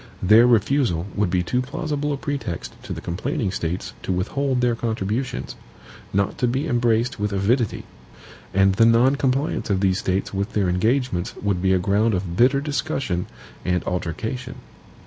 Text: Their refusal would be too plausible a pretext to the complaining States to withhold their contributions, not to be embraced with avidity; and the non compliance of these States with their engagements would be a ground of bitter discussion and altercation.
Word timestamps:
Their 0.23 0.47
refusal 0.47 1.05
would 1.13 1.29
be 1.29 1.43
too 1.43 1.61
plausible 1.61 2.11
a 2.11 2.17
pretext 2.17 2.73
to 2.85 2.91
the 2.91 3.01
complaining 3.01 3.51
States 3.51 3.93
to 4.01 4.11
withhold 4.11 4.59
their 4.59 4.73
contributions, 4.73 5.55
not 6.11 6.39
to 6.39 6.47
be 6.47 6.67
embraced 6.67 7.19
with 7.19 7.31
avidity; 7.31 7.83
and 8.51 8.73
the 8.73 8.85
non 8.87 9.15
compliance 9.15 9.69
of 9.69 9.79
these 9.79 9.99
States 9.99 10.33
with 10.33 10.53
their 10.53 10.69
engagements 10.69 11.35
would 11.35 11.61
be 11.61 11.71
a 11.71 11.77
ground 11.77 12.15
of 12.15 12.35
bitter 12.35 12.61
discussion 12.61 13.27
and 13.63 13.83
altercation. 13.83 14.55